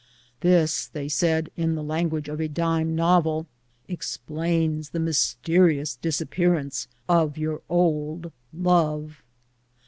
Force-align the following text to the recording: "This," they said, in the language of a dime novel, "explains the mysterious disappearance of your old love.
"This," 0.39 0.87
they 0.87 1.07
said, 1.07 1.51
in 1.55 1.75
the 1.75 1.83
language 1.83 2.27
of 2.27 2.39
a 2.39 2.47
dime 2.47 2.95
novel, 2.95 3.45
"explains 3.87 4.89
the 4.89 4.99
mysterious 4.99 5.95
disappearance 5.95 6.87
of 7.07 7.37
your 7.37 7.61
old 7.69 8.31
love. 8.51 9.21